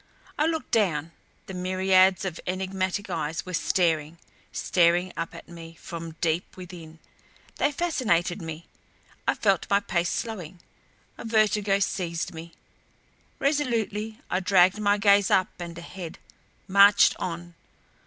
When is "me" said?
5.47-5.77, 8.41-8.65, 12.33-12.53